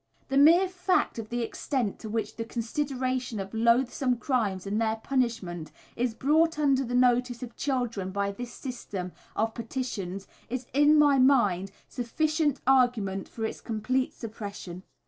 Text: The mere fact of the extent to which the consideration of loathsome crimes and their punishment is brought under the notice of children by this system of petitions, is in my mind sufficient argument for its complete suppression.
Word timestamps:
The 0.29 0.37
mere 0.39 0.67
fact 0.67 1.19
of 1.19 1.29
the 1.29 1.43
extent 1.43 1.99
to 1.99 2.09
which 2.09 2.35
the 2.35 2.43
consideration 2.43 3.39
of 3.39 3.53
loathsome 3.53 4.17
crimes 4.17 4.65
and 4.65 4.81
their 4.81 4.95
punishment 4.95 5.71
is 5.95 6.15
brought 6.15 6.57
under 6.57 6.83
the 6.83 6.95
notice 6.95 7.43
of 7.43 7.55
children 7.55 8.09
by 8.09 8.31
this 8.31 8.51
system 8.51 9.11
of 9.35 9.53
petitions, 9.53 10.27
is 10.49 10.65
in 10.73 10.97
my 10.97 11.19
mind 11.19 11.71
sufficient 11.87 12.61
argument 12.65 13.29
for 13.29 13.45
its 13.45 13.61
complete 13.61 14.11
suppression. 14.15 14.81